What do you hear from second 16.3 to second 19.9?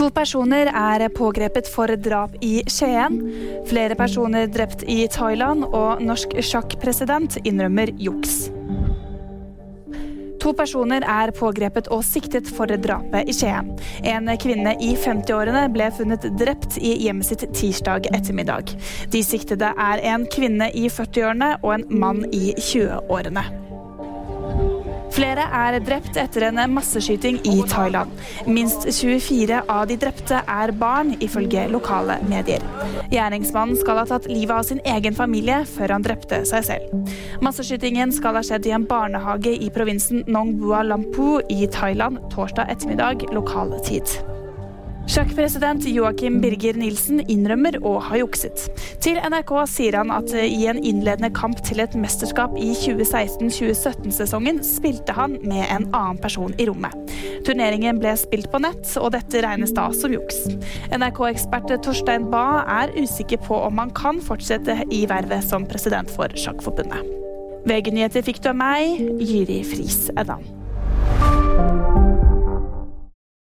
drept i hjemmet sitt tirsdag ettermiddag. De siktede